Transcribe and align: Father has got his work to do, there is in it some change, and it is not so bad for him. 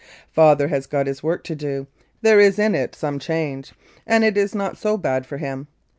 Father 0.31 0.69
has 0.69 0.87
got 0.87 1.05
his 1.05 1.21
work 1.21 1.43
to 1.43 1.53
do, 1.55 1.85
there 2.23 2.39
is 2.39 2.57
in 2.57 2.73
it 2.73 2.95
some 2.95 3.19
change, 3.19 3.73
and 4.07 4.23
it 4.23 4.35
is 4.35 4.55
not 4.55 4.75
so 4.75 4.97
bad 4.97 5.27
for 5.27 5.37
him. 5.37 5.67